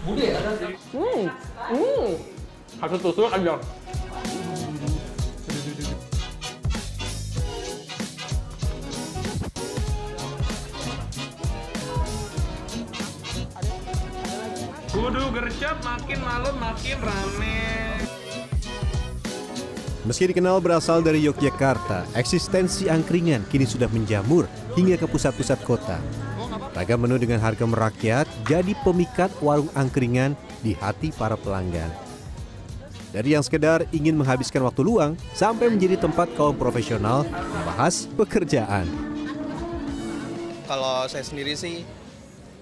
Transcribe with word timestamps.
Bude 0.00 0.32
ada 0.32 0.56
Hmm, 0.96 1.28
hmm. 1.76 2.08
Satu 2.80 2.96
tusuk 2.96 3.28
aja. 3.28 3.60
Kudu 14.90 15.24
gercep 15.36 15.76
makin 15.84 16.20
malam 16.24 16.54
makin 16.56 16.96
rame. 17.04 17.60
Meski 20.08 20.32
dikenal 20.32 20.64
berasal 20.64 21.04
dari 21.04 21.20
Yogyakarta, 21.28 22.08
eksistensi 22.16 22.88
angkringan 22.88 23.44
kini 23.52 23.68
sudah 23.68 23.86
menjamur 23.92 24.48
hingga 24.72 24.96
ke 24.96 25.04
pusat-pusat 25.04 25.60
kota. 25.60 26.00
Ragam 26.70 27.02
menu 27.02 27.18
dengan 27.18 27.42
harga 27.42 27.66
merakyat 27.66 28.30
jadi 28.46 28.78
pemikat 28.86 29.34
warung 29.42 29.66
angkringan 29.74 30.38
di 30.62 30.78
hati 30.78 31.10
para 31.10 31.34
pelanggan. 31.34 31.90
Dari 33.10 33.34
yang 33.34 33.42
sekedar 33.42 33.82
ingin 33.90 34.14
menghabiskan 34.14 34.62
waktu 34.62 34.86
luang 34.86 35.18
sampai 35.34 35.66
menjadi 35.66 35.98
tempat 35.98 36.30
kaum 36.38 36.54
profesional 36.54 37.26
membahas 37.26 38.06
pekerjaan. 38.14 38.86
Kalau 40.70 41.10
saya 41.10 41.26
sendiri 41.26 41.58
sih, 41.58 41.82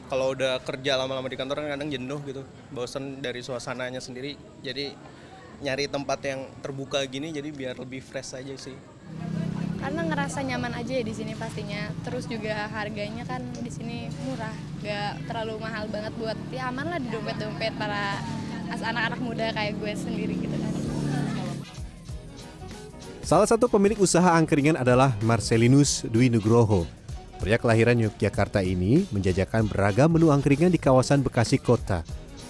kalau 0.08 0.32
udah 0.32 0.56
kerja 0.64 0.96
lama-lama 0.96 1.28
di 1.28 1.36
kantor 1.36 1.68
kan 1.68 1.76
kadang 1.76 1.92
jenuh 1.92 2.16
gitu, 2.24 2.40
bosan 2.72 3.20
dari 3.20 3.44
suasananya 3.44 4.00
sendiri. 4.00 4.40
Jadi 4.64 4.96
nyari 5.60 5.84
tempat 5.84 6.24
yang 6.24 6.48
terbuka 6.64 7.04
gini, 7.04 7.28
jadi 7.28 7.52
biar 7.52 7.76
lebih 7.76 8.00
fresh 8.00 8.40
aja 8.40 8.56
sih. 8.56 8.72
Karena 9.78 10.00
ngerasa 10.10 10.42
nyaman 10.42 10.74
aja 10.74 10.92
ya 10.98 11.04
di 11.06 11.14
sini 11.14 11.32
pastinya 11.38 11.90
terus 12.02 12.26
juga 12.26 12.66
harganya 12.74 13.22
kan 13.22 13.42
di 13.62 13.70
sini 13.70 14.10
murah 14.26 14.54
gak 14.82 15.30
terlalu 15.30 15.54
mahal 15.62 15.86
banget 15.86 16.12
buat 16.18 16.38
ya 16.50 16.70
aman 16.70 16.86
lah 16.90 16.98
di 16.98 17.08
dompet-dompet 17.10 17.74
para 17.78 18.18
as- 18.68 18.84
anak-anak 18.84 19.20
muda 19.22 19.46
kayak 19.54 19.78
gue 19.78 19.92
sendiri 19.94 20.34
gitu 20.38 20.56
kan 20.58 20.72
Salah 23.28 23.44
satu 23.44 23.68
pemilik 23.68 24.00
usaha 24.00 24.32
angkringan 24.40 24.72
adalah 24.80 25.12
Marcelinus 25.20 26.00
Dwi 26.08 26.32
Nugroho. 26.32 26.88
Pria 27.36 27.60
kelahiran 27.60 28.00
Yogyakarta 28.00 28.64
ini 28.64 29.04
menjajakan 29.12 29.68
beragam 29.68 30.08
menu 30.08 30.32
angkringan 30.32 30.72
di 30.72 30.80
kawasan 30.80 31.20
Bekasi 31.20 31.60
Kota. 31.60 32.00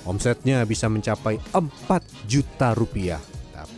Omsetnya 0.06 0.62
bisa 0.62 0.86
mencapai 0.86 1.42
4 1.50 2.30
juta 2.30 2.78
rupiah. 2.78 3.18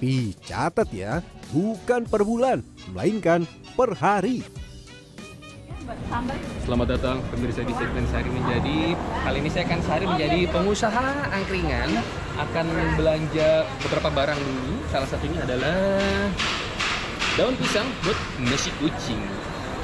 Tapi 0.01 0.33
catat 0.48 0.89
ya, 0.97 1.20
bukan 1.53 2.09
per 2.09 2.25
bulan, 2.25 2.65
melainkan 2.89 3.45
per 3.77 3.93
hari. 4.01 4.41
Selamat 6.65 6.97
datang 6.97 7.20
pemirsa 7.29 7.61
di 7.69 7.77
segmen 7.77 8.09
Sehari 8.09 8.33
Menjadi. 8.33 8.97
Kali 8.97 9.45
ini 9.45 9.53
saya 9.53 9.69
akan 9.69 9.81
sehari 9.84 10.09
menjadi 10.09 10.41
pengusaha 10.56 11.05
angkringan. 11.37 12.01
Akan 12.41 12.65
belanja 12.97 13.69
beberapa 13.84 14.09
barang 14.09 14.41
dulu. 14.41 14.73
Salah 14.89 15.05
satunya 15.05 15.45
adalah 15.45 15.77
daun 17.37 17.53
pisang 17.61 17.84
buat 18.01 18.17
nasi 18.41 18.73
kucing. 18.81 19.21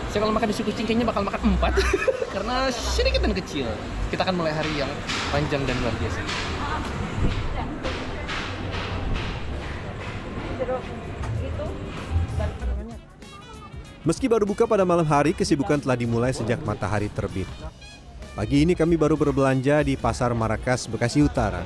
Saya 0.08 0.24
kalau 0.24 0.32
makan 0.32 0.48
nasi 0.48 0.64
kucing 0.64 0.88
kayaknya 0.88 1.12
bakal 1.12 1.28
makan 1.28 1.44
empat 1.44 1.76
karena 2.32 2.72
sedikit 2.72 3.20
dan 3.20 3.36
kecil. 3.36 3.68
Kita 4.08 4.24
akan 4.24 4.40
mulai 4.40 4.56
hari 4.56 4.80
yang 4.80 4.88
panjang 5.28 5.60
dan 5.68 5.76
luar 5.84 5.92
biasa. 6.00 6.24
Meski 14.06 14.26
baru 14.30 14.46
buka 14.46 14.66
pada 14.66 14.86
malam 14.86 15.06
hari, 15.06 15.34
kesibukan 15.34 15.78
telah 15.82 15.98
dimulai 15.98 16.30
sejak 16.30 16.62
matahari 16.62 17.10
terbit. 17.10 17.46
Pagi 18.34 18.66
ini 18.66 18.74
kami 18.74 18.94
baru 18.94 19.14
berbelanja 19.14 19.82
di 19.86 19.94
Pasar 19.94 20.34
Marakas, 20.34 20.86
Bekasi 20.90 21.22
Utara. 21.22 21.62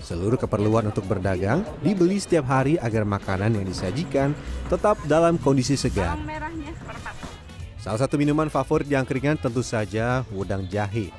Seluruh 0.00 0.40
keperluan 0.40 0.88
untuk 0.88 1.04
berdagang 1.04 1.64
dibeli 1.82 2.16
setiap 2.16 2.46
hari 2.48 2.78
agar 2.80 3.02
makanan 3.02 3.56
yang 3.58 3.66
disajikan 3.68 4.32
tetap 4.68 5.00
dalam 5.04 5.34
kondisi 5.40 5.74
segar. 5.74 6.16
Salah 7.80 8.00
satu 8.02 8.18
minuman 8.18 8.50
favorit 8.50 8.88
di 8.88 8.98
angkringan 8.98 9.38
tentu 9.38 9.60
saja 9.60 10.26
udang 10.34 10.66
jahe. 10.66 11.12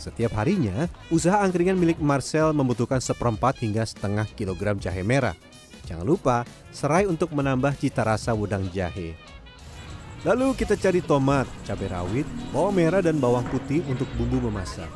Setiap 0.00 0.32
harinya, 0.40 0.88
usaha 1.12 1.38
angkringan 1.44 1.76
milik 1.76 2.00
Marcel 2.00 2.56
membutuhkan 2.56 3.04
seperempat 3.04 3.60
hingga 3.60 3.84
setengah 3.84 4.24
kilogram 4.32 4.80
jahe 4.80 5.04
merah. 5.04 5.36
Jangan 5.90 6.06
lupa, 6.06 6.46
serai 6.70 7.10
untuk 7.10 7.34
menambah 7.34 7.74
cita 7.74 8.06
rasa 8.06 8.30
udang 8.30 8.62
jahe. 8.70 9.18
Lalu 10.22 10.54
kita 10.54 10.78
cari 10.78 11.02
tomat, 11.02 11.50
cabai 11.66 11.90
rawit, 11.90 12.28
bawang 12.54 12.78
merah 12.78 13.02
dan 13.02 13.18
bawang 13.18 13.42
putih 13.50 13.82
untuk 13.90 14.06
bumbu 14.14 14.38
memasak. 14.46 14.86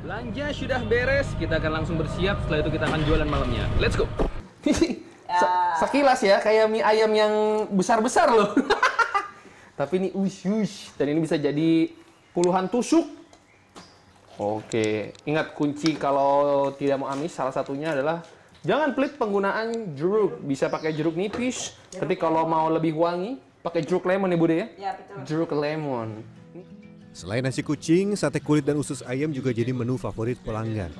Belanja 0.00 0.56
sudah 0.56 0.80
beres, 0.88 1.28
kita 1.36 1.60
akan 1.60 1.84
langsung 1.84 2.00
bersiap. 2.00 2.40
Setelah 2.48 2.64
itu 2.64 2.70
kita 2.72 2.84
akan 2.88 3.00
jualan 3.04 3.28
malamnya. 3.28 3.68
Let's 3.76 3.92
go. 3.92 4.08
Se- 4.64 5.52
Sekilas 5.84 6.24
ya, 6.24 6.40
kayak 6.40 6.64
mie 6.72 6.80
ayam 6.80 7.12
yang 7.12 7.32
besar-besar 7.76 8.32
loh. 8.32 8.56
Tapi 9.80 10.00
ini 10.00 10.08
ush 10.16 10.48
ush 10.48 10.76
dan 10.96 11.12
ini 11.12 11.20
bisa 11.20 11.36
jadi 11.36 11.92
puluhan 12.32 12.72
tusuk. 12.72 13.23
Oke, 14.34 15.14
ingat 15.30 15.54
kunci 15.54 15.94
kalau 15.94 16.74
tidak 16.74 16.98
mau 16.98 17.06
amis 17.06 17.30
salah 17.30 17.54
satunya 17.54 17.94
adalah 17.94 18.18
jangan 18.66 18.90
pelit 18.90 19.14
penggunaan 19.14 19.94
jeruk. 19.94 20.42
Bisa 20.42 20.66
pakai 20.66 20.90
jeruk 20.90 21.14
nipis, 21.14 21.78
tapi 21.94 22.18
kalau 22.18 22.42
mau 22.42 22.66
lebih 22.66 22.98
wangi 22.98 23.38
pakai 23.62 23.86
jeruk 23.86 24.02
lemon 24.10 24.34
ya 24.34 24.38
Bude 24.38 24.54
ya? 24.58 24.66
Ya 24.74 24.90
betul. 24.98 25.16
Jeruk 25.22 25.50
lemon. 25.54 26.26
Selain 27.14 27.46
nasi 27.46 27.62
kucing, 27.62 28.18
sate 28.18 28.42
kulit 28.42 28.66
dan 28.66 28.74
usus 28.74 28.98
ayam 29.06 29.30
juga 29.30 29.54
jadi 29.54 29.70
menu 29.70 29.94
favorit 29.94 30.34
pelanggan. 30.42 30.90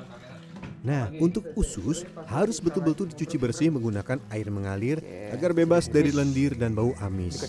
Nah, 0.87 1.11
untuk 1.19 1.43
usus 1.59 2.07
harus 2.31 2.63
betul-betul 2.63 3.11
dicuci 3.11 3.35
bersih 3.35 3.73
menggunakan 3.75 4.23
air 4.31 4.47
mengalir 4.47 5.03
agar 5.35 5.51
bebas 5.51 5.91
dari 5.91 6.15
lendir 6.15 6.55
dan 6.55 6.71
bau 6.71 6.95
amis. 7.03 7.43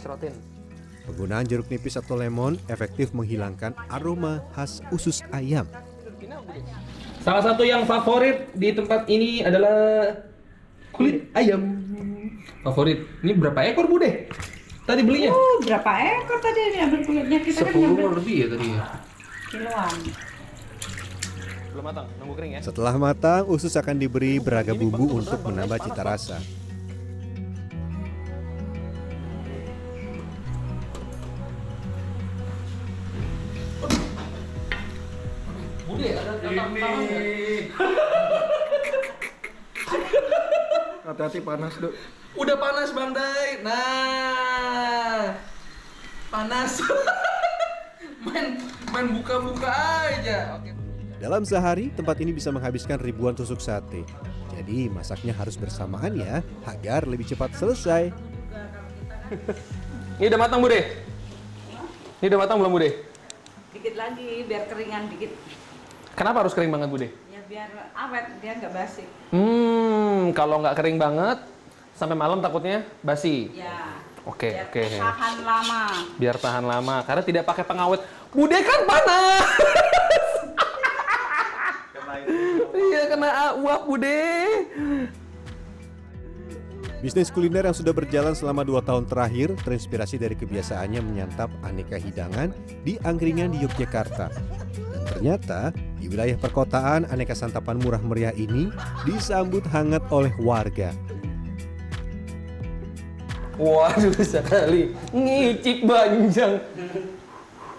Penggunaan 1.05 1.45
jeruk 1.45 1.69
nipis 1.69 2.01
atau 2.01 2.17
lemon 2.17 2.57
efektif 2.66 3.13
menghilangkan 3.13 3.77
aroma 3.93 4.41
khas 4.57 4.81
usus 4.89 5.21
ayam. 5.29 5.69
Salah 7.21 7.41
satu 7.41 7.61
yang 7.61 7.85
favorit 7.85 8.49
di 8.57 8.73
tempat 8.73 9.05
ini 9.05 9.45
adalah 9.45 10.13
kulit 10.89 11.29
ayam. 11.38 11.61
Favorit. 12.66 13.05
Ini 13.21 13.38
berapa 13.38 13.59
ekor 13.69 13.85
Bude? 13.85 14.29
Tadi 14.85 15.01
belinya? 15.01 15.33
Uh, 15.33 15.57
berapa 15.66 15.91
ekor 16.21 16.38
tadi 16.41 16.59
ini 16.73 16.77
ambil 16.85 17.01
kulitnya 17.05 17.39
kita 17.41 17.66
kan 17.66 17.73
ngambil 17.73 18.22
lebih 18.22 18.35
ya 18.37 18.47
tadi 18.53 18.66
ya. 18.69 18.81
kiloan. 19.49 19.97
Belum 21.73 21.83
matang, 21.85 22.07
nunggu 22.22 22.33
kering 22.37 22.51
ya. 22.55 22.59
Setelah 22.61 22.93
matang, 22.95 23.43
usus 23.49 23.73
akan 23.73 23.97
diberi 23.97 24.37
beragam 24.37 24.77
bumbu 24.77 25.22
untuk 25.22 25.41
menambah 25.41 25.81
cita 25.85 26.01
rasa. 26.05 26.37
Hati-hati 41.05 41.38
panas, 41.38 41.77
Dok. 41.77 41.93
Udah 42.33 42.57
panas 42.57 42.89
Bang 42.89 43.13
Dai. 43.13 43.61
Nah. 43.61 45.38
Panas. 46.33 46.81
main 48.25 48.57
main 48.89 49.07
buka-buka 49.13 49.69
aja. 50.09 50.57
Oke. 50.57 50.73
Dalam 51.21 51.45
sehari, 51.45 51.93
tempat 51.93 52.17
ini 52.25 52.33
bisa 52.33 52.49
menghabiskan 52.49 52.97
ribuan 52.97 53.38
tusuk 53.38 53.61
sate. 53.61 54.01
Jadi 54.57 54.89
masaknya 54.89 55.38
harus 55.38 55.53
bersamaan 55.61 56.17
ya, 56.17 56.41
agar 56.66 57.05
lebih 57.05 57.29
cepat 57.29 57.53
selesai. 57.53 58.09
Ini 60.22 60.31
udah 60.31 60.41
matang 60.47 60.63
Bude? 60.63 60.79
Ini 62.23 62.25
udah 62.29 62.39
matang 62.39 62.57
belum 62.61 62.72
Bude? 62.72 62.89
Dikit 63.75 63.99
lagi 63.99 64.47
biar 64.47 64.63
keringan 64.72 65.11
dikit. 65.11 65.35
Kenapa 66.16 66.46
harus 66.46 66.55
kering 66.55 66.72
banget 66.72 66.87
Bude? 66.87 67.08
Ya 67.11 67.24
biar 67.46 67.70
awet 67.94 68.26
dia 68.42 68.58
nggak 68.58 68.74
basi. 68.74 69.06
Hmm, 69.30 70.34
kalau 70.34 70.66
nggak 70.66 70.76
kering 70.82 70.97
banget, 70.97 71.38
sampai 71.94 72.18
malam 72.18 72.42
takutnya 72.42 72.82
basi. 73.06 73.53
Ya. 73.53 74.02
Oke, 74.26 74.50
biar 74.50 74.66
oke. 74.66 74.84
Tahan 74.97 75.36
lama. 75.46 75.82
Biar 76.18 76.36
tahan 76.42 76.66
lama, 76.66 76.96
karena 77.06 77.22
tidak 77.22 77.44
pakai 77.46 77.62
pengawet. 77.62 78.02
Bude 78.34 78.58
kan 78.66 78.82
panas. 78.90 79.46
Iya 82.76 83.02
kena 83.12 83.30
uap 83.62 83.82
Bude. 83.86 84.26
Bisnis 87.06 87.30
kuliner 87.30 87.70
yang 87.70 87.78
sudah 87.78 87.94
berjalan 87.94 88.34
selama 88.34 88.66
dua 88.66 88.82
tahun 88.82 89.06
terakhir 89.06 89.53
terinspirasi 89.62 90.18
dari 90.18 90.34
kebiasaannya 90.34 91.06
menyantap 91.06 91.53
aneka 91.62 92.02
hidangan 92.02 92.50
di 92.82 92.97
angkringan 93.06 93.53
di 93.53 93.62
Yogyakarta. 93.62 94.34
Dan 94.74 95.02
ternyata 95.06 95.70
di 96.00 96.12
wilayah 96.12 96.36
perkotaan 96.36 97.08
aneka 97.08 97.34
santapan 97.34 97.80
murah 97.80 98.02
meriah 98.03 98.36
ini 98.36 98.70
disambut 99.08 99.64
hangat 99.72 100.03
oleh 100.12 100.32
warga. 100.42 100.92
Waduh 103.56 104.12
sekali, 104.20 104.92
ngicip 105.16 105.88
banjang. 105.88 106.59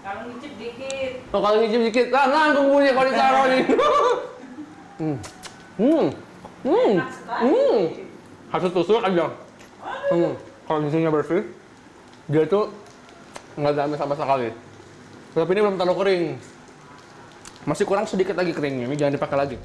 Kalau 0.00 0.22
ngicip 0.32 0.52
dikit. 0.56 1.12
Oh, 1.36 1.40
kalau 1.44 1.56
ngicip 1.60 1.80
dikit, 1.92 2.06
ah, 2.16 2.26
nanggung 2.32 2.72
punya 2.72 2.90
kalau 2.96 3.08
ditaruh 3.12 3.44
nih. 3.52 3.62
hmm. 5.04 5.16
Hmm. 5.76 6.06
Hmm. 6.64 6.94
Hmm. 7.28 7.80
Harus 8.48 8.72
tusuk 8.72 9.04
aja. 9.04 9.26
Hmm. 10.08 10.32
Kalau 10.64 10.78
misalnya 10.80 11.12
bersih, 11.12 11.44
dia 12.32 12.48
tuh 12.48 12.72
nggak 13.60 13.76
ada 13.76 13.96
sama 14.00 14.16
sekali. 14.16 14.48
Tapi 15.36 15.50
ini 15.52 15.60
belum 15.60 15.76
terlalu 15.76 15.96
kering. 16.00 16.24
Masih 17.66 17.82
kurang 17.82 18.06
sedikit 18.06 18.38
lagi 18.38 18.54
keringnya. 18.54 18.86
Ini 18.86 18.96
jangan 18.96 19.14
dipakai 19.18 19.36
lagi. 19.36 19.56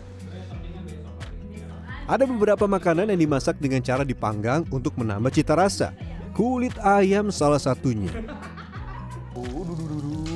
Ada 2.09 2.25
beberapa 2.25 2.65
makanan 2.65 3.13
yang 3.13 3.21
dimasak 3.21 3.62
dengan 3.62 3.80
cara 3.86 4.01
dipanggang 4.01 4.65
untuk 4.74 4.98
menambah 4.98 5.30
cita 5.31 5.53
rasa. 5.53 5.94
Kulit 6.33 6.74
ayam 6.81 7.30
salah 7.30 7.62
satunya. 7.62 8.09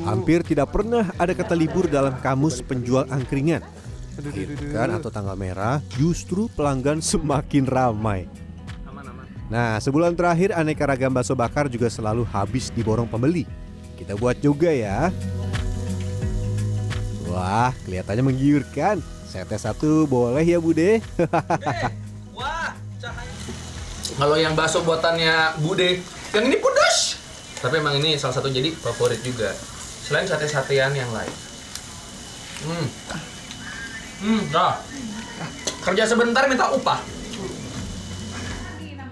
Hampir 0.06 0.46
tidak 0.46 0.70
pernah 0.70 1.10
ada 1.18 1.34
kata 1.34 1.58
libur 1.58 1.90
dalam 1.90 2.14
kamus 2.22 2.62
penjual 2.62 3.10
angkringan. 3.10 3.66
Pekan 4.16 4.96
atau 4.96 5.12
tanggal 5.12 5.36
merah, 5.36 5.84
justru 5.98 6.48
pelanggan 6.54 7.04
semakin 7.04 7.66
ramai. 7.68 8.30
Nah, 9.52 9.78
sebulan 9.82 10.16
terakhir 10.16 10.56
aneka 10.56 10.88
ragam 10.88 11.12
bakso 11.12 11.36
bakar 11.36 11.68
juga 11.68 11.92
selalu 11.92 12.24
habis 12.30 12.72
diborong 12.72 13.10
pembeli. 13.10 13.44
Kita 13.98 14.16
buat 14.16 14.40
juga 14.40 14.72
ya. 14.72 15.12
Wah, 17.36 17.76
kelihatannya 17.84 18.24
menggiurkan. 18.32 19.04
Saya 19.28 19.44
tes 19.44 19.68
satu 19.68 20.08
boleh 20.08 20.48
ya 20.48 20.56
Bude? 20.64 21.04
Wah, 22.32 22.72
cahaya. 23.04 23.34
Kalau 24.16 24.40
yang 24.40 24.56
bakso 24.56 24.80
buatannya 24.88 25.60
Bude, 25.60 26.00
yang 26.32 26.48
ini 26.48 26.56
pedas. 26.56 27.20
Tapi 27.60 27.84
emang 27.84 28.00
ini 28.00 28.16
salah 28.16 28.40
satu 28.40 28.48
jadi 28.48 28.72
favorit 28.72 29.20
juga. 29.20 29.52
Selain 30.08 30.24
sate-satean 30.24 30.96
yang 30.96 31.12
lain. 31.12 31.34
Hmm. 32.64 32.88
Hmm, 34.24 34.42
dah. 34.56 34.80
Kerja 35.84 36.08
sebentar 36.08 36.48
minta 36.48 36.72
upah. 36.72 37.04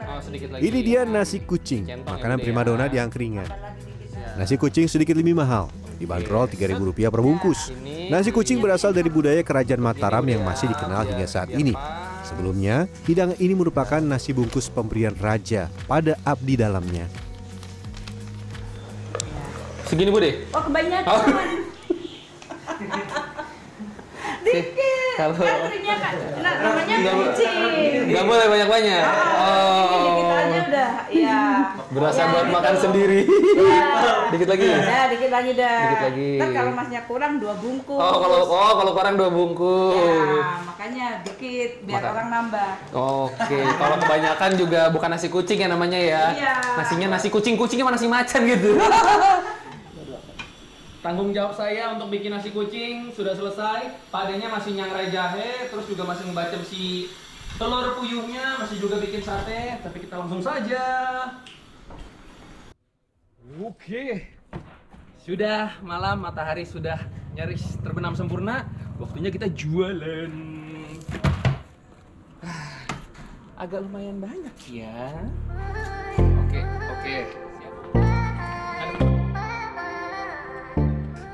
Oh, 0.07 0.19
sedikit 0.23 0.55
lagi. 0.55 0.63
Ini 0.63 0.79
dia 0.79 1.01
nasi 1.03 1.43
kucing, 1.43 1.83
ya, 1.89 1.99
makanan 1.99 2.39
primadona 2.39 2.87
ya. 2.87 2.91
di 2.93 2.97
angkringan. 3.03 3.49
Nasi 4.39 4.55
kucing 4.55 4.87
sedikit 4.87 5.17
lebih 5.19 5.35
mahal, 5.35 5.67
dibanderol 6.03 6.51
Rp3.000 6.51 7.07
per 7.07 7.21
bungkus. 7.23 7.71
Nasi 8.11 8.29
kucing 8.35 8.59
berasal 8.59 8.91
dari 8.91 9.07
budaya 9.07 9.39
kerajaan 9.39 9.79
Mataram 9.79 10.27
yang 10.27 10.43
masih 10.43 10.67
dikenal 10.67 11.07
hingga 11.07 11.27
saat 11.27 11.49
ini. 11.55 11.71
Sebelumnya, 12.27 12.87
hidangan 13.07 13.39
ini 13.39 13.55
merupakan 13.55 13.99
nasi 14.03 14.35
bungkus 14.35 14.67
pemberian 14.67 15.15
raja 15.15 15.71
pada 15.87 16.19
abdi 16.27 16.59
dalamnya. 16.59 17.07
Segini 19.87 20.09
Bude. 20.09 20.47
Oh 20.55 20.63
kebanyakan. 20.63 21.05
Oh. 21.05 21.21
Dikit. 24.43 25.02
Kalau- 25.13 25.35
Kan 25.37 25.99
kan. 25.99 26.15
Nah, 26.41 26.53
namanya 26.59 26.95
kucing. 27.13 28.09
Nggak 28.09 28.25
boleh 28.25 28.45
banyak-banyak. 28.47 29.03
Ini 29.03 30.09
dikit 30.09 30.25
Oh. 30.25 30.41
aja 30.41 30.59
udah. 30.63 30.91
Iya. 31.07 31.39
Berasa 31.93 32.19
Ya, 32.19 32.27
buat 32.27 32.45
gitu. 32.45 32.55
makan 32.55 32.75
sendiri. 32.75 33.21
Iya. 33.53 33.87
Dikit 34.29 34.47
lagi. 34.49 34.67
Udah, 34.67 35.03
dikit 35.07 35.31
lagi 35.31 35.51
dah. 35.53 35.79
Dikit 35.79 36.03
lagi. 36.03 36.29
Ntar 36.35 36.49
kalau 36.51 36.71
masnya 36.73 37.01
kurang 37.05 37.33
dua 37.37 37.53
bungkus. 37.55 37.99
Oh, 37.99 38.17
kalau 38.17 38.39
oh 38.43 38.73
kalau 38.75 38.91
kurang 38.91 39.13
dua 39.15 39.29
bungkus. 39.29 39.93
Ya, 39.95 40.49
makanya 40.65 41.07
dikit 41.21 41.71
biar 41.83 42.01
Makan. 42.01 42.11
orang 42.11 42.27
nambah. 42.31 42.69
Oke, 42.91 43.59
kalau 43.77 43.95
kebanyakan 43.99 44.51
juga 44.57 44.81
bukan 44.89 45.09
nasi 45.11 45.27
kucing 45.29 45.59
ya 45.59 45.69
namanya 45.69 45.99
ya. 45.99 46.23
Iya. 46.33 46.53
Nasinya 46.75 47.07
nasi 47.13 47.27
kucing, 47.29 47.53
kucingnya 47.53 47.85
mana 47.85 47.95
nasi 47.95 48.09
macan 48.09 48.41
gitu. 48.43 48.73
Tanggung 51.03 51.35
jawab 51.35 51.51
saya 51.51 51.91
untuk 51.91 52.07
bikin 52.15 52.31
nasi 52.31 52.55
kucing 52.55 53.11
sudah 53.11 53.35
selesai. 53.35 53.91
Padanya 54.07 54.47
masih 54.47 54.71
nyangrai 54.79 55.11
jahe, 55.11 55.67
terus 55.67 55.83
juga 55.83 56.07
masih 56.07 56.31
membacem 56.31 56.63
si 56.63 57.11
telur 57.59 57.99
puyuhnya, 57.99 58.55
masih 58.63 58.79
juga 58.79 59.03
bikin 59.03 59.19
sate. 59.19 59.83
Tapi 59.83 60.07
kita 60.07 60.15
langsung 60.15 60.39
saja. 60.39 60.87
Oke. 63.59 64.31
Sudah 65.19 65.75
malam, 65.83 66.23
matahari 66.23 66.63
sudah 66.63 67.03
nyaris 67.35 67.75
terbenam 67.83 68.15
sempurna. 68.15 68.63
Waktunya 68.95 69.27
kita 69.27 69.51
jualan. 69.51 70.31
Ah, 72.39 72.79
Agak 73.59 73.83
lumayan 73.83 74.23
banyak 74.23 74.55
ya. 74.71 75.19
Oke, 76.47 76.63
oke. 76.63 77.17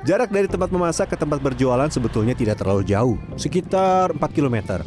Jarak 0.10 0.34
dari 0.34 0.50
tempat 0.50 0.74
memasak 0.74 1.14
ke 1.14 1.18
tempat 1.22 1.38
berjualan 1.38 1.86
sebetulnya 1.86 2.34
tidak 2.34 2.58
terlalu 2.58 2.82
jauh, 2.82 3.14
sekitar 3.38 4.10
4 4.18 4.18
km. 4.34 4.82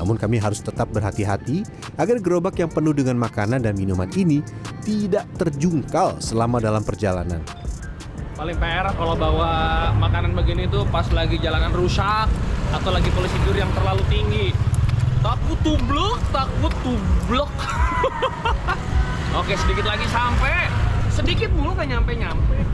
Namun 0.00 0.16
kami 0.16 0.40
harus 0.40 0.64
tetap 0.64 0.88
berhati-hati 0.88 1.60
agar 2.00 2.16
gerobak 2.24 2.56
yang 2.56 2.72
penuh 2.72 2.96
dengan 2.96 3.20
makanan 3.20 3.60
dan 3.60 3.76
minuman 3.76 4.08
ini 4.16 4.40
tidak 4.80 5.28
terjungkal 5.36 6.16
selama 6.24 6.56
dalam 6.56 6.80
perjalanan. 6.80 7.44
Paling 8.32 8.56
PR 8.56 8.88
kalau 8.96 9.12
bawa 9.12 9.92
makanan 9.92 10.32
begini 10.32 10.64
tuh 10.72 10.88
pas 10.88 11.04
lagi 11.12 11.36
jalanan 11.36 11.76
rusak 11.76 12.32
atau 12.72 12.96
lagi 12.96 13.12
polisi 13.12 13.36
tidur 13.44 13.60
yang 13.60 13.68
terlalu 13.76 14.00
tinggi. 14.08 14.56
Takut 15.20 15.60
tublok, 15.60 16.16
takut 16.32 16.72
tublok. 16.80 17.52
Oke, 19.36 19.52
sedikit 19.52 19.84
lagi 19.84 20.08
sampai. 20.08 20.72
Sedikit 21.12 21.52
mulu 21.52 21.76
nggak 21.76 21.92
nyampe-nyampe. 21.92 22.71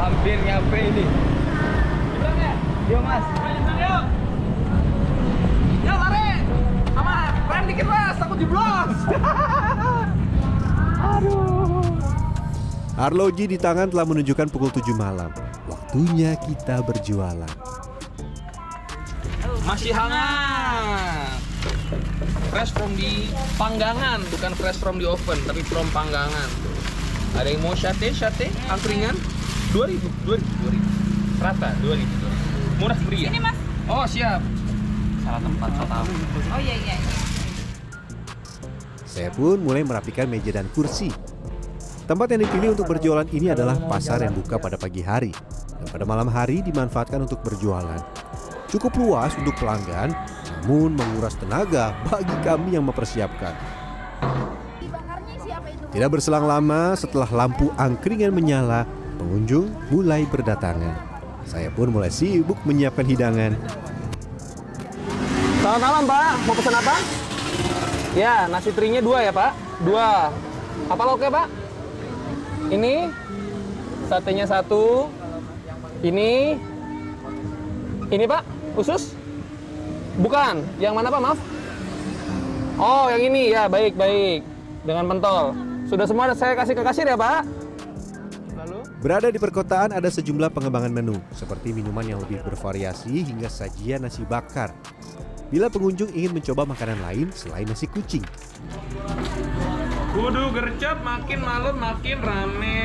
Hampir 0.00 0.40
nyampe 0.48 0.80
ini. 0.80 1.04
Ya? 2.24 2.52
Yuk 2.88 3.04
mas. 3.04 3.20
Yuk. 3.76 4.04
Lari. 5.84 6.40
Sama 6.96 7.16
rem 7.52 7.64
dikit 7.68 7.84
mas, 7.84 8.16
takut 8.16 8.40
jeblos. 8.40 8.96
Arloji 13.00 13.44
di 13.48 13.56
tangan 13.60 13.88
telah 13.92 14.04
menunjukkan 14.08 14.48
pukul 14.48 14.72
7 14.72 14.92
malam. 14.96 15.32
Waktunya 15.68 16.36
kita 16.36 16.80
berjualan. 16.84 17.48
Masih 19.64 19.92
hangat. 19.92 21.40
Fresh 22.52 22.72
from 22.76 22.92
di 22.96 23.28
panggangan, 23.56 24.20
bukan 24.32 24.52
fresh 24.56 24.76
from 24.80 25.00
di 25.00 25.08
oven, 25.08 25.40
tapi 25.48 25.64
from 25.64 25.88
panggangan. 25.92 26.48
Ada 27.40 27.48
yang 27.52 27.64
mau 27.64 27.72
sate, 27.72 28.12
sate, 28.12 28.52
angkringan, 28.68 29.16
2000, 29.70 30.02
2000, 30.26 30.42
2000. 30.66 31.38
Rata, 31.38 31.70
2000. 31.78 32.02
Murah 32.82 32.98
meriah. 33.06 33.30
Ini 33.30 33.38
mas. 33.38 33.56
Oh, 33.86 34.02
siap. 34.02 34.42
Salah 35.22 35.38
tempat, 35.38 35.70
so 35.78 35.84
tahu. 35.86 36.10
Oh 36.50 36.60
iya 36.60 36.74
iya. 36.74 36.96
iya. 36.98 37.14
Saya 39.06 39.30
pun 39.30 39.62
mulai 39.62 39.86
merapikan 39.86 40.26
meja 40.26 40.50
dan 40.50 40.66
kursi. 40.74 41.10
Tempat 42.02 42.34
yang 42.34 42.42
dipilih 42.42 42.74
untuk 42.74 42.90
berjualan 42.90 43.26
ini 43.30 43.54
adalah 43.54 43.78
pasar 43.86 44.26
yang 44.26 44.34
buka 44.34 44.58
pada 44.58 44.74
pagi 44.74 45.06
hari 45.06 45.30
dan 45.78 45.86
pada 45.86 46.02
malam 46.02 46.26
hari 46.26 46.66
dimanfaatkan 46.66 47.22
untuk 47.22 47.38
berjualan. 47.46 48.02
Cukup 48.66 48.90
luas 48.98 49.34
untuk 49.38 49.54
pelanggan, 49.54 50.10
namun 50.62 50.98
menguras 50.98 51.38
tenaga 51.38 51.94
bagi 52.10 52.34
kami 52.42 52.74
yang 52.74 52.82
mempersiapkan. 52.86 53.54
Tidak 55.90 56.10
berselang 56.10 56.46
lama 56.46 56.94
setelah 56.94 57.26
lampu 57.30 57.70
angkringan 57.78 58.30
menyala, 58.34 58.86
pengunjung 59.20 59.68
mulai 59.92 60.24
berdatangan. 60.24 60.96
Saya 61.44 61.68
pun 61.68 61.92
mulai 61.92 62.08
sibuk 62.08 62.56
menyiapkan 62.64 63.04
hidangan. 63.04 63.52
Selamat 65.60 65.80
malam, 65.84 66.02
Pak. 66.08 66.32
Mau 66.48 66.54
pesan 66.56 66.74
apa? 66.80 66.96
Ya, 68.16 68.48
nasi 68.48 68.72
terinya 68.72 69.04
dua 69.04 69.28
ya, 69.28 69.32
Pak. 69.32 69.52
Dua. 69.84 70.32
Apa 70.88 71.02
lauknya, 71.04 71.28
Pak? 71.28 71.46
Ini 72.72 73.12
satenya 74.08 74.48
satu. 74.48 75.12
Ini 76.00 76.56
ini 78.08 78.24
Pak, 78.24 78.42
usus? 78.80 79.12
Bukan. 80.16 80.64
Yang 80.80 80.94
mana 80.96 81.12
Pak? 81.12 81.20
Maaf. 81.20 81.38
Oh, 82.80 83.12
yang 83.12 83.28
ini 83.28 83.52
ya, 83.52 83.68
baik 83.68 84.00
baik. 84.00 84.40
Dengan 84.80 85.04
pentol. 85.12 85.52
Sudah 85.84 86.08
semua 86.08 86.32
saya 86.32 86.56
kasih 86.56 86.72
ke 86.72 86.80
kasir 86.80 87.04
ya, 87.04 87.20
Pak. 87.20 87.59
Berada 89.00 89.32
di 89.32 89.40
perkotaan 89.40 89.96
ada 89.96 90.12
sejumlah 90.12 90.52
pengembangan 90.52 90.92
menu, 90.92 91.16
seperti 91.32 91.72
minuman 91.72 92.04
yang 92.04 92.20
lebih 92.20 92.44
bervariasi 92.44 93.24
hingga 93.24 93.48
sajian 93.48 94.04
nasi 94.04 94.28
bakar. 94.28 94.76
Bila 95.48 95.72
pengunjung 95.72 96.12
ingin 96.12 96.36
mencoba 96.36 96.68
makanan 96.68 97.00
lain 97.00 97.32
selain 97.32 97.64
nasi 97.64 97.88
kucing, 97.88 98.22
Kudu 100.10 100.52
gercep 100.52 101.00
makin 101.00 101.40
malam 101.40 101.80
makin 101.80 102.18
rame. 102.20 102.82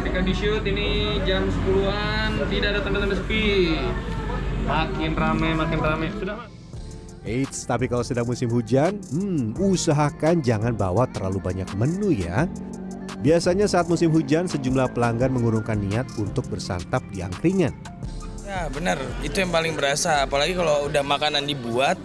Ketika 0.00 0.18
di 0.24 0.32
shoot 0.32 0.64
ini 0.64 1.20
jam 1.28 1.50
10-an 1.50 2.40
tidak 2.48 2.68
ada 2.72 2.80
tanda-tanda 2.80 3.20
sepi. 3.20 3.76
Makin 4.64 5.12
rame, 5.12 5.50
makin 5.60 5.78
rame. 5.82 6.08
Sudah. 6.16 6.46
Eits, 7.20 7.68
tapi 7.68 7.84
kalau 7.84 8.00
sedang 8.00 8.24
musim 8.24 8.48
hujan, 8.48 8.96
hmm, 9.12 9.60
usahakan 9.60 10.40
jangan 10.40 10.72
bawa 10.72 11.04
terlalu 11.10 11.42
banyak 11.42 11.68
menu 11.76 12.16
ya. 12.16 12.48
Biasanya 13.20 13.68
saat 13.68 13.84
musim 13.84 14.08
hujan, 14.16 14.48
sejumlah 14.48 14.96
pelanggan 14.96 15.28
mengurungkan 15.28 15.76
niat 15.76 16.08
untuk 16.16 16.48
bersantap 16.48 17.04
di 17.12 17.20
angkringan. 17.20 17.76
Ya 18.48 18.66
benar, 18.72 18.96
itu 19.20 19.44
yang 19.44 19.52
paling 19.52 19.76
berasa. 19.76 20.24
Apalagi 20.24 20.56
kalau 20.56 20.88
udah 20.88 21.04
makanan 21.04 21.44
dibuat, 21.44 22.00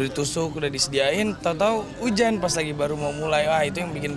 udah 0.00 0.04
ditusuk, 0.08 0.56
udah 0.56 0.72
disediain, 0.72 1.36
tahu-tahu 1.44 1.84
hujan 2.00 2.40
pas 2.40 2.56
lagi 2.56 2.72
baru 2.72 2.96
mau 2.96 3.12
mulai. 3.12 3.44
Wah 3.44 3.62
itu 3.68 3.84
yang 3.84 3.92
bikin 3.92 4.16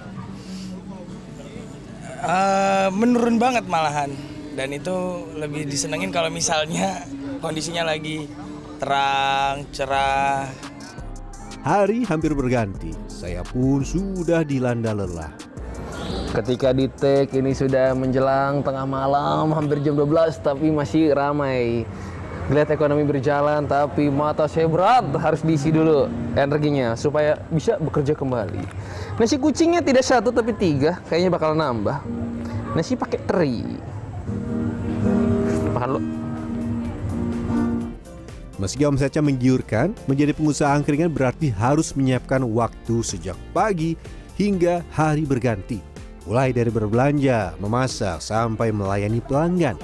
eh, 2.23 2.87
menurun 2.89 3.35
banget 3.35 3.67
malahan. 3.67 4.15
Dan 4.55 4.71
itu 4.71 5.27
lebih 5.35 5.67
disenengin 5.67 6.11
kalau 6.11 6.31
misalnya 6.31 7.03
kondisinya 7.43 7.83
lagi 7.83 8.31
terang, 8.79 9.67
cerah. 9.75 10.47
Hari 11.67 12.07
hampir 12.07 12.31
berganti, 12.31 12.95
saya 13.11 13.43
pun 13.43 13.83
sudah 13.83 14.47
dilanda 14.47 14.95
lelah. 14.95 15.48
Ketika 16.29 16.69
di 16.77 16.85
take 16.85 17.41
ini 17.41 17.57
sudah 17.57 17.97
menjelang 17.97 18.61
tengah 18.61 18.85
malam, 18.85 19.49
hampir 19.49 19.81
jam 19.81 19.97
12 19.97 20.37
tapi 20.45 20.69
masih 20.69 21.17
ramai. 21.17 21.89
Lihat 22.53 22.69
ekonomi 22.69 23.01
berjalan 23.01 23.65
tapi 23.65 24.13
mata 24.13 24.45
saya 24.45 24.69
berat, 24.69 25.09
harus 25.17 25.41
diisi 25.41 25.73
dulu 25.73 26.05
energinya 26.37 26.93
supaya 26.93 27.41
bisa 27.49 27.81
bekerja 27.81 28.13
kembali. 28.13 28.61
Nasi 29.17 29.41
kucingnya 29.41 29.81
tidak 29.81 30.05
satu 30.05 30.29
tapi 30.29 30.53
tiga, 30.53 31.01
kayaknya 31.09 31.33
bakal 31.33 31.57
nambah. 31.57 31.97
Nasi 32.77 32.93
pakai 32.93 33.19
teri. 33.25 33.65
Makan 35.73 35.89
lo. 35.97 36.01
Meski 38.61 38.85
omsetnya 38.85 39.25
menggiurkan, 39.25 39.97
menjadi 40.05 40.37
pengusaha 40.37 40.77
angkringan 40.77 41.09
berarti 41.09 41.49
harus 41.49 41.89
menyiapkan 41.97 42.45
waktu 42.45 43.01
sejak 43.01 43.37
pagi 43.49 43.97
hingga 44.37 44.85
hari 44.93 45.25
berganti. 45.25 45.88
Mulai 46.27 46.51
dari 46.51 46.67
berbelanja, 46.67 47.55
memasak, 47.61 48.19
sampai 48.19 48.75
melayani 48.75 49.23
pelanggan. 49.23 49.79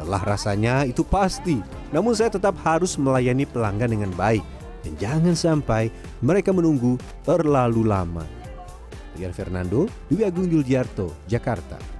Lelah 0.00 0.24
rasanya 0.24 0.88
itu 0.88 1.04
pasti, 1.04 1.60
namun 1.92 2.16
saya 2.16 2.32
tetap 2.32 2.56
harus 2.64 2.96
melayani 2.96 3.44
pelanggan 3.44 3.92
dengan 3.92 4.10
baik. 4.16 4.42
Dan 4.80 4.96
jangan 4.96 5.36
sampai 5.36 5.92
mereka 6.24 6.50
menunggu 6.56 6.96
terlalu 7.22 7.84
lama. 7.84 8.24
Rian 9.14 9.36
Fernando, 9.36 9.84
Dwi 10.08 10.24
Agung 10.24 10.48
Yuljarto, 10.48 11.12
Jakarta. 11.28 11.99